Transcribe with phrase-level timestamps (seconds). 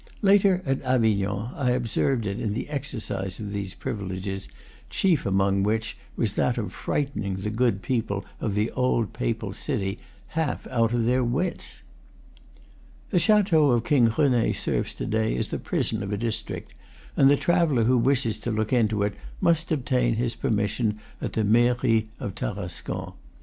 [0.23, 4.47] Later, at Avignon, I observed it in the exercise of these privileges,
[4.89, 9.99] chief among which was that of frightening the good people of the old papal city
[10.29, 11.83] half out of their wits.
[13.11, 16.73] The chateau of King Rene serves to day as the prison of a district,
[17.15, 21.43] and the traveller who wishes to look into it must obtain his permission at the
[21.43, 23.13] Mairie of Tarascon.